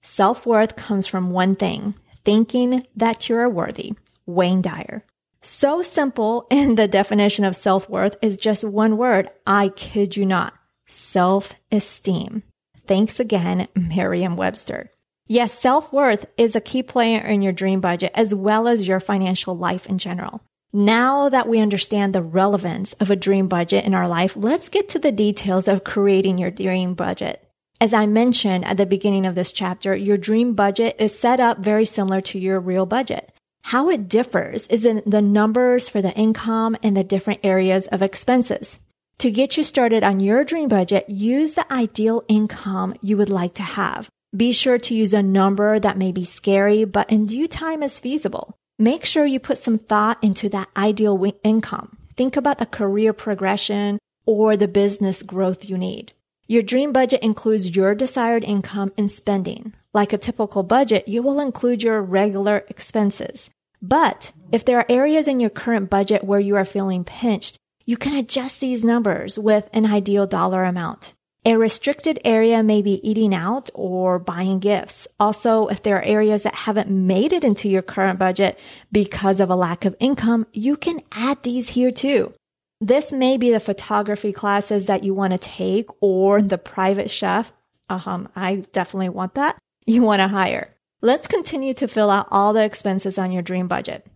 Self-worth 0.03 0.77
comes 0.77 1.07
from 1.07 1.31
one 1.31 1.57
thing, 1.57 1.95
thinking 2.25 2.87
that 2.97 3.29
you're 3.29 3.49
worthy. 3.49 3.95
Wayne 4.27 4.63
Dyer. 4.63 5.05
So 5.43 5.83
simple 5.83 6.47
and 6.51 6.77
the 6.77 6.89
definition 6.89 7.45
of 7.45 7.57
self-worth 7.57 8.17
is 8.23 8.37
just 8.37 8.65
one 8.65 8.97
word. 8.97 9.29
I 9.47 9.69
kid 9.71 10.17
you 10.17 10.27
not. 10.27 10.55
Self-esteem. 10.87 12.43
Thanks 12.87 13.21
again, 13.21 13.69
Merriam 13.77 14.37
Webster. 14.37 14.91
Yes, 15.29 15.57
self 15.57 15.93
worth 15.93 16.27
is 16.37 16.57
a 16.57 16.61
key 16.61 16.83
player 16.83 17.21
in 17.21 17.41
your 17.41 17.53
dream 17.53 17.81
budget 17.81 18.11
as 18.17 18.35
well 18.35 18.67
as 18.67 18.89
your 18.89 18.99
financial 18.99 19.57
life 19.57 19.87
in 19.87 19.99
general. 19.99 20.43
Now 20.73 21.29
that 21.29 21.49
we 21.49 21.61
understand 21.61 22.13
the 22.13 22.23
relevance 22.23 22.95
of 22.95 23.11
a 23.11 23.17
dream 23.17 23.47
budget 23.47 23.85
in 23.85 23.95
our 23.95 24.09
life, 24.09 24.37
let's 24.37 24.69
get 24.69 24.89
to 24.91 24.99
the 24.99 25.13
details 25.13 25.69
of 25.69 25.85
creating 25.85 26.39
your 26.39 26.51
dream 26.51 26.95
budget. 26.95 27.49
As 27.83 27.95
I 27.95 28.05
mentioned 28.05 28.67
at 28.67 28.77
the 28.77 28.85
beginning 28.85 29.25
of 29.25 29.35
this 29.35 29.53
chapter, 29.53 29.97
your 29.97 30.19
dream 30.19 30.53
budget 30.53 30.97
is 30.99 31.19
set 31.19 31.41
up 31.41 31.61
very 31.61 31.87
similar 31.87 32.21
to 32.21 32.39
your 32.39 32.61
real 32.61 32.85
budget. 32.85 33.33
How 33.63 33.89
it 33.89 34.07
differs 34.07 34.67
is 34.67 34.85
in 34.85 35.03
the 35.07 35.23
numbers 35.23 35.89
for 35.89 36.03
the 36.03 36.13
income 36.13 36.77
and 36.83 36.95
the 36.95 37.03
different 37.03 37.41
areas 37.43 37.87
of 37.87 38.03
expenses. 38.03 38.81
To 39.21 39.31
get 39.31 39.57
you 39.57 39.63
started 39.63 40.05
on 40.05 40.21
your 40.21 40.45
dream 40.45 40.69
budget, 40.69 41.09
use 41.09 41.53
the 41.53 41.73
ideal 41.73 42.23
income 42.29 42.97
you 43.01 43.17
would 43.17 43.31
like 43.31 43.55
to 43.55 43.63
have. 43.63 44.11
Be 44.37 44.53
sure 44.53 44.79
to 44.79 44.95
use 44.95 45.15
a 45.15 45.23
number 45.23 45.79
that 45.79 45.97
may 45.97 46.13
be 46.13 46.27
scary, 46.27 46.85
but 46.85 47.11
in 47.11 47.25
due 47.25 47.47
time 47.47 47.83
is 47.83 47.99
feasible. 47.99 48.59
Make 48.79 49.07
sure 49.07 49.25
you 49.25 49.41
put 49.41 49.57
some 49.57 49.79
thought 49.79 50.23
into 50.23 50.51
that 50.51 50.69
ideal 50.77 51.33
income. 51.43 51.97
Think 52.15 52.37
about 52.37 52.59
the 52.59 52.67
career 52.67 53.15
progression 53.15 53.99
or 54.27 54.55
the 54.55 54.69
business 54.69 55.23
growth 55.23 55.65
you 55.65 55.79
need. 55.79 56.13
Your 56.51 56.65
dream 56.65 56.93
budget 56.93 57.23
includes 57.23 57.77
your 57.77 57.95
desired 57.95 58.43
income 58.43 58.93
and 58.99 59.09
spending. 59.09 59.73
Like 59.95 60.13
a 60.13 60.19
typical 60.19 60.65
budget, 60.65 61.07
you 61.07 61.23
will 61.23 61.39
include 61.39 61.85
your 61.85 62.03
regular 62.03 62.65
expenses. 62.69 63.49
But 63.81 64.33
if 64.51 64.65
there 64.65 64.79
are 64.79 64.87
areas 64.89 65.29
in 65.29 65.39
your 65.39 65.51
current 65.51 65.91
budget 65.91 66.25
where 66.25 66.41
you 66.41 66.57
are 66.57 66.65
feeling 66.65 67.05
pinched, 67.05 67.57
you 67.87 67.97
can 67.97 68.17
adjust 68.17 68.59
these 68.59 68.85
numbers 68.85 69.39
with 69.39 69.71
an 69.73 69.87
ideal 69.87 70.27
dollar 70.27 70.65
amount. 70.65 71.15
A 71.47 71.57
restricted 71.57 72.19
area 72.25 72.65
may 72.65 72.83
be 72.83 72.99
eating 73.09 73.33
out 73.33 73.71
or 73.73 74.19
buying 74.19 74.59
gifts. 74.59 75.07
Also, 75.21 75.69
if 75.69 75.85
there 75.85 75.99
are 75.99 76.03
areas 76.03 76.43
that 76.43 76.57
haven't 76.57 76.91
made 76.91 77.33
it 77.33 77.45
into 77.45 77.69
your 77.69 77.83
current 77.83 78.19
budget 78.19 78.59
because 78.91 79.39
of 79.39 79.51
a 79.51 79.55
lack 79.55 79.85
of 79.85 79.95
income, 80.01 80.49
you 80.53 80.77
can 80.77 81.01
add 81.13 81.45
these 81.45 81.69
here 81.69 81.93
too. 81.93 82.35
This 82.81 83.13
may 83.13 83.37
be 83.37 83.51
the 83.51 83.61
photography 83.61 84.33
classes 84.33 84.87
that 84.87 85.05
you 85.05 85.13
want 85.13 85.33
to 85.33 85.39
take 85.39 85.89
or 86.01 86.41
the 86.41 86.57
private 86.57 87.11
chef. 87.11 87.53
Um, 87.91 88.29
I 88.35 88.57
definitely 88.73 89.11
want 89.11 89.35
that. 89.35 89.59
You 89.85 90.03
want 90.03 90.21
to 90.21 90.29
hire. 90.29 90.75
Let's 91.03 91.27
continue 91.27 91.75
to 91.75 91.89
fill 91.89 92.11
out 92.11 92.29
all 92.31 92.53
the 92.53 92.65
expenses 92.65 93.19
on 93.19 93.33
your 93.33 93.43
dream 93.43 93.69
budget. 93.69 94.07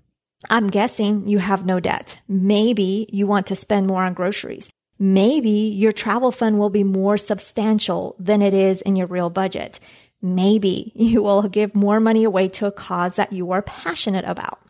I'm 0.48 0.68
guessing 0.68 1.28
you 1.28 1.38
have 1.38 1.66
no 1.66 1.80
debt. 1.80 2.20
Maybe 2.28 3.06
you 3.12 3.26
want 3.26 3.46
to 3.48 3.56
spend 3.56 3.86
more 3.86 4.04
on 4.04 4.14
groceries. 4.14 4.70
Maybe 4.98 5.50
your 5.50 5.92
travel 5.92 6.30
fund 6.30 6.58
will 6.58 6.70
be 6.70 6.84
more 6.84 7.16
substantial 7.16 8.16
than 8.18 8.42
it 8.42 8.54
is 8.54 8.80
in 8.82 8.96
your 8.96 9.06
real 9.06 9.30
budget. 9.30 9.80
Maybe 10.22 10.92
you 10.94 11.22
will 11.22 11.42
give 11.42 11.74
more 11.74 12.00
money 12.00 12.24
away 12.24 12.48
to 12.48 12.66
a 12.66 12.72
cause 12.72 13.16
that 13.16 13.32
you 13.32 13.50
are 13.52 13.62
passionate 13.62 14.24
about. 14.24 14.60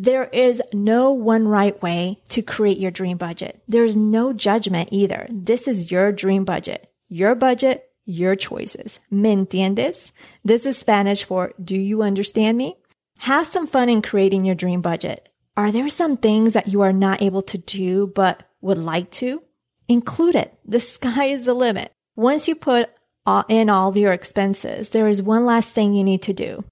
There 0.00 0.26
is 0.32 0.62
no 0.72 1.10
one 1.10 1.48
right 1.48 1.82
way 1.82 2.22
to 2.28 2.40
create 2.40 2.78
your 2.78 2.92
dream 2.92 3.16
budget. 3.16 3.60
There's 3.66 3.96
no 3.96 4.32
judgment 4.32 4.90
either. 4.92 5.26
This 5.28 5.66
is 5.66 5.90
your 5.90 6.12
dream 6.12 6.44
budget. 6.44 6.88
Your 7.08 7.34
budget, 7.34 7.90
your 8.04 8.36
choices. 8.36 9.00
¿Me 9.10 9.34
entiendes? 9.34 10.12
This 10.44 10.66
is 10.66 10.78
Spanish 10.78 11.24
for 11.24 11.52
do 11.62 11.74
you 11.76 12.02
understand 12.02 12.56
me? 12.56 12.76
Have 13.18 13.44
some 13.44 13.66
fun 13.66 13.88
in 13.88 14.00
creating 14.00 14.44
your 14.44 14.54
dream 14.54 14.82
budget. 14.82 15.28
Are 15.56 15.72
there 15.72 15.88
some 15.88 16.16
things 16.16 16.52
that 16.52 16.68
you 16.68 16.82
are 16.82 16.92
not 16.92 17.20
able 17.20 17.42
to 17.42 17.58
do 17.58 18.06
but 18.06 18.44
would 18.60 18.78
like 18.78 19.10
to? 19.18 19.42
Include 19.88 20.36
it. 20.36 20.56
The 20.64 20.78
sky 20.94 21.24
is 21.24 21.44
the 21.44 21.54
limit. 21.54 21.90
Once 22.14 22.46
you 22.46 22.54
put 22.54 22.88
in 23.48 23.68
all 23.68 23.98
your 23.98 24.12
expenses, 24.12 24.90
there 24.90 25.08
is 25.08 25.20
one 25.20 25.44
last 25.44 25.72
thing 25.72 25.94
you 25.94 26.04
need 26.04 26.22
to 26.22 26.32
do. 26.32 26.62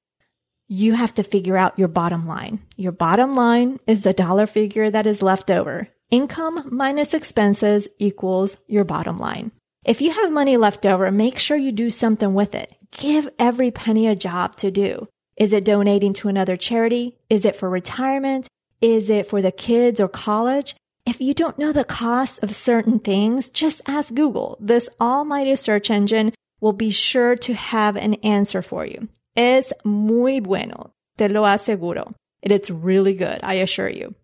You 0.69 0.95
have 0.95 1.15
to 1.15 1.23
figure 1.23 1.57
out 1.57 1.79
your 1.79 1.87
bottom 1.87 2.27
line. 2.27 2.59
Your 2.77 2.91
bottom 2.91 3.35
line 3.35 3.79
is 3.87 4.03
the 4.03 4.13
dollar 4.13 4.47
figure 4.47 4.91
that 4.91 5.07
is 5.07 5.23
left 5.23 5.49
over. 5.49 5.89
Income 6.11 6.71
minus 6.73 7.15
expenses 7.15 7.87
equals 8.01 8.57
your 8.67 8.83
bottom 8.83 9.19
line. 9.19 9.53
If 9.85 10.01
you 10.01 10.11
have 10.11 10.33
money 10.33 10.57
left 10.57 10.85
over, 10.85 11.09
make 11.13 11.39
sure 11.39 11.57
you 11.57 11.71
do 11.71 11.89
something 11.89 12.35
with 12.35 12.57
it. 12.57 12.75
Give 12.91 13.29
every 13.39 13.71
penny 13.71 14.09
a 14.09 14.17
job 14.17 14.57
to 14.57 14.73
do. 14.73 15.07
Is 15.37 15.53
it 15.53 15.65
donating 15.65 16.13
to 16.15 16.29
another 16.29 16.57
charity? 16.57 17.17
Is 17.31 17.45
it 17.45 17.55
for 17.55 17.71
retirement? 17.71 18.49
Is 18.81 19.09
it 19.09 19.29
for 19.29 19.41
the 19.41 19.53
kids 19.53 20.01
or 20.01 20.09
college? 20.09 20.75
If 21.07 21.21
you 21.21 21.33
don't 21.33 21.61
know 21.61 21.71
the 21.71 21.85
cost 21.85 22.43
of 22.43 22.57
certain 22.57 22.99
things, 22.99 23.51
just 23.51 23.83
ask 23.87 24.13
Google. 24.13 24.59
This 24.61 24.89
almighty 25.01 25.55
search 25.55 25.93
engine 25.93 26.35
will 26.61 26.73
be 26.73 26.91
sure 26.91 27.37
to 27.37 27.55
have 27.55 27.97
an 27.97 28.15
answer 28.15 28.63
for 28.63 28.85
you. 28.85 29.09
Es 29.37 29.73
muy 29.85 30.41
bueno. 30.41 30.95
Te 31.19 31.29
lo 31.29 31.43
aseguro. 31.43 32.15
It's 32.43 32.71
really 32.71 33.15
good, 33.15 33.41
I 33.43 33.55
assure 33.55 33.89
you. 33.89 34.15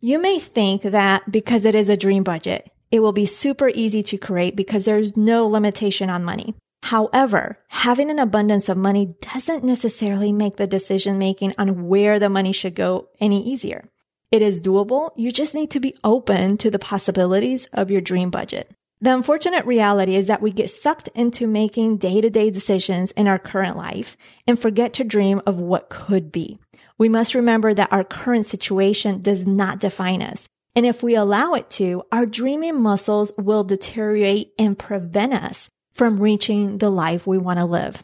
You 0.00 0.18
may 0.18 0.38
think 0.38 0.82
that 0.82 1.30
because 1.30 1.64
it 1.64 1.74
is 1.74 1.88
a 1.88 1.96
dream 1.96 2.22
budget, 2.22 2.70
it 2.90 3.00
will 3.00 3.12
be 3.12 3.26
super 3.26 3.68
easy 3.68 4.02
to 4.04 4.18
create 4.18 4.56
because 4.56 4.84
there's 4.84 5.16
no 5.16 5.46
limitation 5.46 6.10
on 6.10 6.24
money. 6.24 6.54
However, 6.82 7.58
having 7.68 8.10
an 8.10 8.18
abundance 8.18 8.68
of 8.68 8.76
money 8.76 9.14
doesn't 9.20 9.64
necessarily 9.64 10.32
make 10.32 10.56
the 10.56 10.66
decision 10.66 11.18
making 11.18 11.54
on 11.58 11.88
where 11.88 12.18
the 12.18 12.28
money 12.28 12.52
should 12.52 12.74
go 12.74 13.08
any 13.20 13.42
easier. 13.42 13.88
It 14.30 14.42
is 14.42 14.62
doable. 14.62 15.10
You 15.16 15.32
just 15.32 15.54
need 15.54 15.70
to 15.72 15.80
be 15.80 15.96
open 16.04 16.58
to 16.58 16.70
the 16.70 16.78
possibilities 16.78 17.66
of 17.72 17.90
your 17.90 18.00
dream 18.00 18.30
budget. 18.30 18.70
The 19.00 19.14
unfortunate 19.14 19.64
reality 19.64 20.16
is 20.16 20.26
that 20.26 20.42
we 20.42 20.50
get 20.50 20.70
sucked 20.70 21.08
into 21.14 21.46
making 21.46 21.98
day 21.98 22.20
to 22.20 22.30
day 22.30 22.50
decisions 22.50 23.12
in 23.12 23.28
our 23.28 23.38
current 23.38 23.76
life 23.76 24.16
and 24.46 24.58
forget 24.58 24.92
to 24.94 25.04
dream 25.04 25.40
of 25.46 25.60
what 25.60 25.88
could 25.88 26.32
be. 26.32 26.58
We 26.98 27.08
must 27.08 27.34
remember 27.34 27.72
that 27.74 27.92
our 27.92 28.02
current 28.02 28.44
situation 28.44 29.22
does 29.22 29.46
not 29.46 29.78
define 29.78 30.20
us. 30.20 30.48
And 30.74 30.84
if 30.84 31.00
we 31.02 31.14
allow 31.14 31.54
it 31.54 31.70
to, 31.70 32.02
our 32.10 32.26
dreaming 32.26 32.80
muscles 32.80 33.32
will 33.38 33.62
deteriorate 33.62 34.52
and 34.58 34.76
prevent 34.76 35.32
us 35.32 35.70
from 35.92 36.20
reaching 36.20 36.78
the 36.78 36.90
life 36.90 37.24
we 37.24 37.38
want 37.38 37.60
to 37.60 37.64
live. 37.64 38.02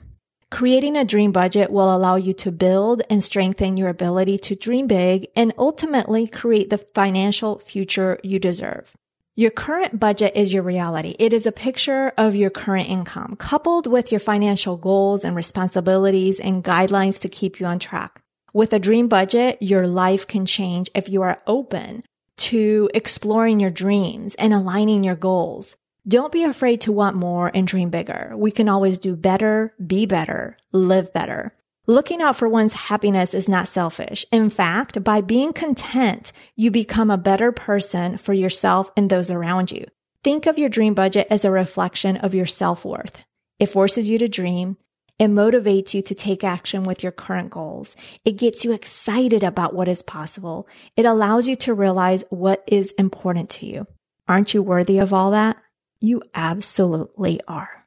Creating 0.50 0.96
a 0.96 1.04
dream 1.04 1.32
budget 1.32 1.72
will 1.72 1.94
allow 1.94 2.14
you 2.14 2.32
to 2.34 2.52
build 2.52 3.02
and 3.10 3.24
strengthen 3.24 3.76
your 3.76 3.88
ability 3.88 4.38
to 4.38 4.54
dream 4.54 4.86
big 4.86 5.26
and 5.34 5.52
ultimately 5.58 6.28
create 6.28 6.70
the 6.70 6.78
financial 6.78 7.58
future 7.58 8.20
you 8.22 8.38
deserve. 8.38 8.94
Your 9.36 9.50
current 9.50 9.98
budget 9.98 10.36
is 10.36 10.52
your 10.54 10.62
reality. 10.62 11.16
It 11.18 11.32
is 11.32 11.44
a 11.44 11.50
picture 11.50 12.12
of 12.16 12.36
your 12.36 12.50
current 12.50 12.88
income 12.88 13.34
coupled 13.34 13.88
with 13.88 14.12
your 14.12 14.20
financial 14.20 14.76
goals 14.76 15.24
and 15.24 15.34
responsibilities 15.34 16.38
and 16.38 16.62
guidelines 16.62 17.20
to 17.22 17.28
keep 17.28 17.58
you 17.58 17.66
on 17.66 17.80
track. 17.80 18.22
With 18.52 18.72
a 18.72 18.78
dream 18.78 19.08
budget, 19.08 19.58
your 19.60 19.88
life 19.88 20.28
can 20.28 20.46
change 20.46 20.88
if 20.94 21.08
you 21.08 21.22
are 21.22 21.42
open 21.48 22.04
to 22.36 22.88
exploring 22.94 23.58
your 23.58 23.70
dreams 23.70 24.36
and 24.36 24.54
aligning 24.54 25.02
your 25.02 25.16
goals. 25.16 25.74
Don't 26.06 26.30
be 26.30 26.44
afraid 26.44 26.82
to 26.82 26.92
want 26.92 27.16
more 27.16 27.50
and 27.52 27.66
dream 27.66 27.90
bigger. 27.90 28.34
We 28.36 28.52
can 28.52 28.68
always 28.68 29.00
do 29.00 29.16
better, 29.16 29.74
be 29.84 30.06
better, 30.06 30.58
live 30.70 31.12
better. 31.12 31.56
Looking 31.86 32.22
out 32.22 32.36
for 32.36 32.48
one's 32.48 32.72
happiness 32.72 33.34
is 33.34 33.46
not 33.46 33.68
selfish. 33.68 34.24
In 34.32 34.48
fact, 34.48 35.04
by 35.04 35.20
being 35.20 35.52
content, 35.52 36.32
you 36.56 36.70
become 36.70 37.10
a 37.10 37.18
better 37.18 37.52
person 37.52 38.16
for 38.16 38.32
yourself 38.32 38.90
and 38.96 39.10
those 39.10 39.30
around 39.30 39.70
you. 39.70 39.84
Think 40.22 40.46
of 40.46 40.56
your 40.58 40.70
dream 40.70 40.94
budget 40.94 41.26
as 41.28 41.44
a 41.44 41.50
reflection 41.50 42.16
of 42.16 42.34
your 42.34 42.46
self-worth. 42.46 43.26
It 43.58 43.66
forces 43.66 44.08
you 44.08 44.16
to 44.16 44.28
dream. 44.28 44.78
It 45.18 45.28
motivates 45.28 45.92
you 45.92 46.00
to 46.00 46.14
take 46.14 46.42
action 46.42 46.84
with 46.84 47.02
your 47.02 47.12
current 47.12 47.50
goals. 47.50 47.96
It 48.24 48.38
gets 48.38 48.64
you 48.64 48.72
excited 48.72 49.44
about 49.44 49.74
what 49.74 49.86
is 49.86 50.00
possible. 50.00 50.66
It 50.96 51.04
allows 51.04 51.46
you 51.46 51.54
to 51.56 51.74
realize 51.74 52.24
what 52.30 52.64
is 52.66 52.92
important 52.92 53.50
to 53.50 53.66
you. 53.66 53.86
Aren't 54.26 54.54
you 54.54 54.62
worthy 54.62 54.98
of 54.98 55.12
all 55.12 55.32
that? 55.32 55.58
You 56.00 56.22
absolutely 56.34 57.42
are. 57.46 57.84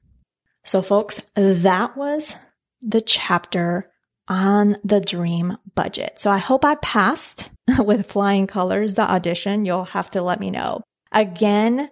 So 0.63 0.83
folks, 0.83 1.23
that 1.33 1.97
was 1.97 2.35
the 2.81 3.01
chapter 3.01 3.89
on 4.27 4.77
the 4.83 4.99
dream 4.99 5.57
budget. 5.75 6.19
So 6.19 6.29
I 6.29 6.37
hope 6.37 6.65
I 6.65 6.75
passed 6.75 7.51
with 7.79 8.11
flying 8.11 8.47
colors 8.47 8.95
the 8.95 9.09
audition. 9.09 9.65
You'll 9.65 9.85
have 9.85 10.11
to 10.11 10.21
let 10.21 10.39
me 10.39 10.51
know. 10.51 10.81
Again, 11.11 11.89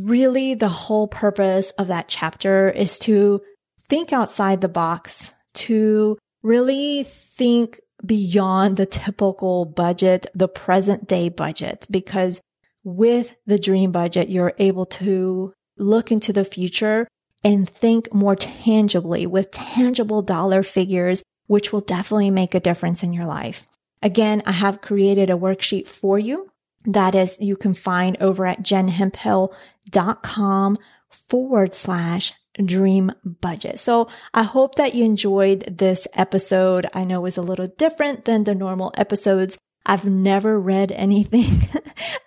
really 0.00 0.54
the 0.54 0.68
whole 0.68 1.08
purpose 1.08 1.70
of 1.72 1.88
that 1.88 2.08
chapter 2.08 2.70
is 2.70 2.98
to 3.00 3.42
think 3.88 4.12
outside 4.12 4.60
the 4.60 4.68
box, 4.68 5.34
to 5.54 6.18
really 6.42 7.04
think 7.04 7.80
beyond 8.04 8.76
the 8.76 8.86
typical 8.86 9.64
budget, 9.64 10.26
the 10.34 10.48
present 10.48 11.06
day 11.06 11.28
budget, 11.28 11.86
because 11.90 12.40
with 12.84 13.34
the 13.46 13.58
dream 13.58 13.90
budget, 13.90 14.28
you're 14.28 14.54
able 14.58 14.86
to 14.86 15.52
look 15.76 16.12
into 16.12 16.32
the 16.32 16.44
future 16.44 17.06
and 17.44 17.68
think 17.68 18.12
more 18.12 18.34
tangibly 18.34 19.26
with 19.26 19.50
tangible 19.50 20.22
dollar 20.22 20.62
figures, 20.62 21.22
which 21.46 21.72
will 21.72 21.80
definitely 21.80 22.30
make 22.30 22.54
a 22.54 22.60
difference 22.60 23.02
in 23.02 23.12
your 23.12 23.26
life. 23.26 23.66
Again, 24.02 24.42
I 24.46 24.52
have 24.52 24.80
created 24.80 25.30
a 25.30 25.34
worksheet 25.34 25.88
for 25.88 26.18
you 26.18 26.50
that 26.86 27.14
is 27.14 27.36
you 27.40 27.56
can 27.56 27.74
find 27.74 28.16
over 28.20 28.46
at 28.46 28.62
jenhemphill.com 28.62 30.78
forward 31.10 31.74
slash 31.74 32.32
dream 32.64 33.12
budget. 33.24 33.78
So 33.78 34.08
I 34.32 34.44
hope 34.44 34.76
that 34.76 34.94
you 34.94 35.04
enjoyed 35.04 35.76
this 35.78 36.08
episode. 36.14 36.86
I 36.94 37.04
know 37.04 37.20
it 37.20 37.24
was 37.24 37.36
a 37.36 37.42
little 37.42 37.66
different 37.66 38.24
than 38.24 38.44
the 38.44 38.54
normal 38.54 38.94
episodes. 38.96 39.58
I've 39.84 40.06
never 40.06 40.58
read 40.58 40.90
anything 40.92 41.68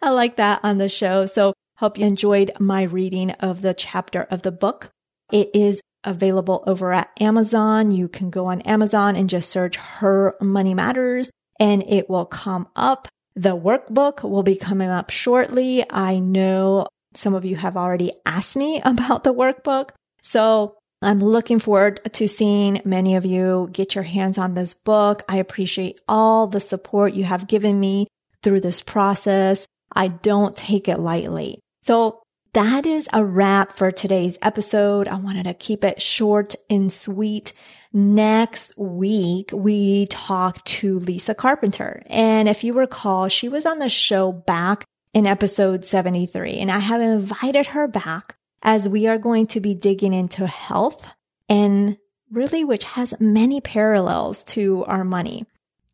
I 0.01 0.09
like 0.11 0.35
that 0.37 0.59
on 0.63 0.77
the 0.77 0.89
show. 0.89 1.25
So 1.25 1.53
hope 1.77 1.97
you 1.97 2.05
enjoyed 2.05 2.51
my 2.59 2.83
reading 2.83 3.31
of 3.31 3.61
the 3.61 3.73
chapter 3.73 4.23
of 4.23 4.43
the 4.43 4.51
book. 4.51 4.91
It 5.31 5.49
is 5.53 5.81
available 6.03 6.63
over 6.65 6.93
at 6.93 7.09
Amazon. 7.19 7.91
You 7.91 8.07
can 8.07 8.29
go 8.29 8.47
on 8.47 8.61
Amazon 8.61 9.15
and 9.15 9.29
just 9.29 9.49
search 9.49 9.75
Her 9.75 10.35
Money 10.41 10.73
Matters 10.73 11.31
and 11.59 11.83
it 11.87 12.09
will 12.09 12.25
come 12.25 12.67
up. 12.75 13.07
The 13.35 13.55
workbook 13.55 14.27
will 14.27 14.43
be 14.43 14.55
coming 14.55 14.89
up 14.89 15.09
shortly. 15.09 15.83
I 15.89 16.19
know 16.19 16.87
some 17.13 17.33
of 17.33 17.45
you 17.45 17.55
have 17.55 17.77
already 17.77 18.11
asked 18.25 18.55
me 18.55 18.81
about 18.85 19.23
the 19.23 19.33
workbook. 19.33 19.91
So 20.21 20.75
I'm 21.01 21.19
looking 21.19 21.59
forward 21.59 22.01
to 22.13 22.27
seeing 22.27 22.81
many 22.83 23.15
of 23.15 23.25
you 23.25 23.69
get 23.71 23.95
your 23.95 24.03
hands 24.03 24.37
on 24.37 24.53
this 24.53 24.73
book. 24.73 25.23
I 25.29 25.37
appreciate 25.37 25.99
all 26.07 26.47
the 26.47 26.59
support 26.59 27.13
you 27.13 27.23
have 27.23 27.47
given 27.47 27.79
me 27.79 28.07
through 28.41 28.61
this 28.61 28.81
process. 28.81 29.65
I 29.93 30.09
don't 30.09 30.55
take 30.55 30.87
it 30.87 30.99
lightly. 30.99 31.59
So 31.81 32.21
that 32.59 32.85
is 32.85 33.07
a 33.13 33.23
wrap 33.23 33.71
for 33.71 33.89
today's 33.89 34.37
episode. 34.41 35.07
I 35.07 35.15
wanted 35.15 35.43
to 35.43 35.53
keep 35.53 35.85
it 35.85 36.01
short 36.01 36.55
and 36.69 36.91
sweet. 36.91 37.53
Next 37.93 38.77
week, 38.77 39.51
we 39.53 40.07
talked 40.07 40.65
to 40.65 40.99
Lisa 40.99 41.33
Carpenter. 41.33 42.03
And 42.07 42.49
if 42.49 42.65
you 42.65 42.73
recall, 42.73 43.29
she 43.29 43.47
was 43.47 43.65
on 43.65 43.79
the 43.79 43.87
show 43.87 44.33
back 44.33 44.83
in 45.13 45.25
episode 45.25 45.85
73. 45.85 46.57
And 46.57 46.69
I 46.69 46.79
have 46.79 46.99
invited 46.99 47.67
her 47.67 47.87
back 47.87 48.35
as 48.61 48.89
we 48.89 49.07
are 49.07 49.17
going 49.17 49.47
to 49.47 49.61
be 49.61 49.73
digging 49.73 50.11
into 50.11 50.45
health 50.45 51.13
and 51.47 51.97
really, 52.29 52.65
which 52.65 52.83
has 52.83 53.13
many 53.21 53.61
parallels 53.61 54.43
to 54.43 54.83
our 54.83 55.05
money. 55.05 55.45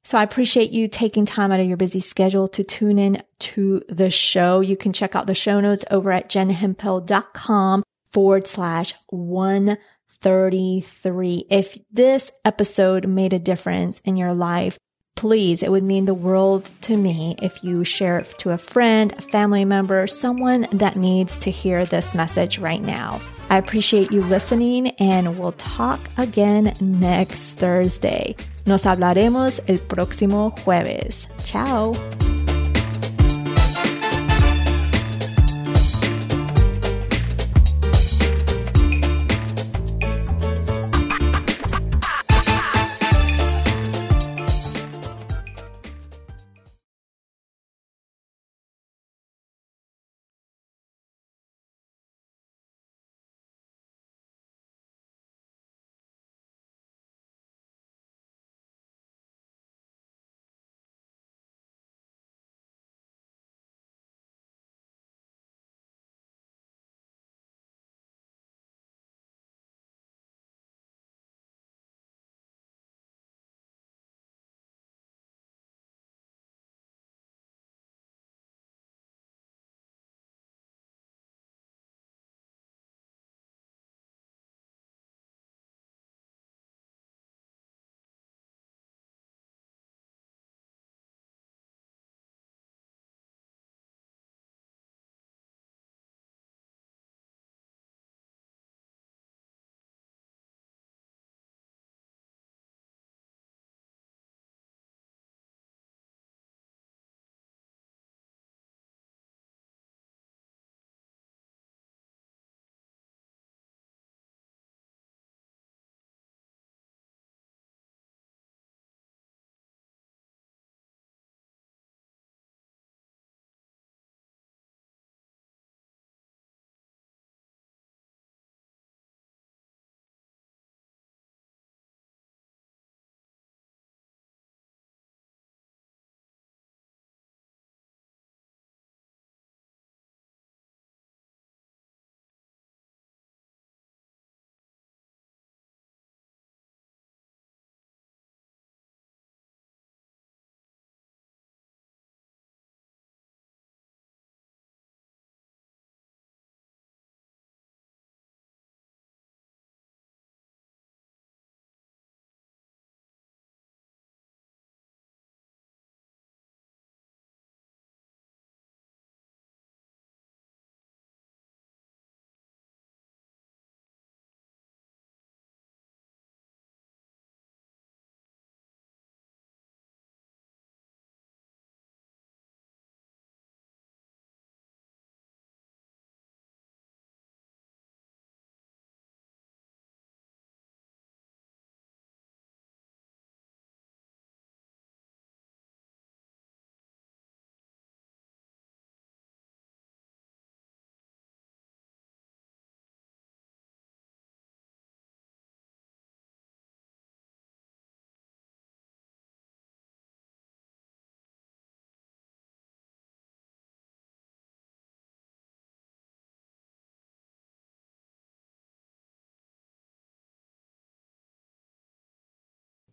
So 0.05 0.17
I 0.19 0.23
appreciate 0.23 0.71
you 0.71 0.87
taking 0.87 1.25
time 1.25 1.51
out 1.51 1.59
of 1.59 1.67
your 1.67 1.77
busy 1.77 1.99
schedule 1.99 2.47
to 2.49 2.63
tune 2.63 2.99
in 2.99 3.23
to 3.39 3.81
the 3.89 4.11
show. 4.11 4.59
You 4.61 4.77
can 4.77 4.93
check 4.93 5.15
out 5.15 5.25
the 5.25 5.33
show 5.33 5.59
notes 5.59 5.83
over 5.89 6.11
at 6.11 6.29
jenhemphill.com 6.29 7.81
forward 8.05 8.45
slash 8.45 8.93
133. 9.09 11.45
If 11.49 11.79
this 11.91 12.31
episode 12.45 13.07
made 13.07 13.33
a 13.33 13.39
difference 13.39 13.99
in 14.01 14.15
your 14.15 14.35
life, 14.35 14.77
please, 15.15 15.63
it 15.63 15.71
would 15.71 15.83
mean 15.83 16.05
the 16.05 16.13
world 16.13 16.69
to 16.81 16.95
me 16.95 17.35
if 17.41 17.63
you 17.63 17.83
share 17.83 18.19
it 18.19 18.27
to 18.37 18.51
a 18.51 18.59
friend, 18.59 19.11
a 19.13 19.21
family 19.21 19.65
member, 19.65 20.05
someone 20.05 20.67
that 20.71 20.97
needs 20.97 21.39
to 21.39 21.49
hear 21.49 21.83
this 21.83 22.13
message 22.13 22.59
right 22.59 22.83
now. 22.83 23.19
I 23.49 23.57
appreciate 23.57 24.11
you 24.11 24.21
listening 24.21 24.89
and 24.99 25.37
we'll 25.39 25.53
talk 25.53 25.99
again 26.17 26.73
next 26.81 27.51
Thursday. 27.57 28.35
Nos 28.65 28.83
hablaremos 28.83 29.59
el 29.67 29.77
próximo 29.77 30.51
jueves. 30.63 31.27
Chao. 31.43 31.93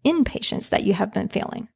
Inpatience 0.04 0.68
that 0.68 0.84
you 0.84 0.94
have 0.94 1.12
been 1.12 1.28
feeling. 1.28 1.68